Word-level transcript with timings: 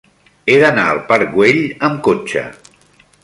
He 0.51 0.55
d'anar 0.63 0.85
al 0.93 1.01
parc 1.11 1.29
Güell 1.37 1.61
amb 1.89 2.01
cotxe. 2.09 2.47